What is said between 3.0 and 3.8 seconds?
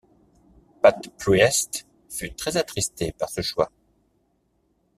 par ce choix.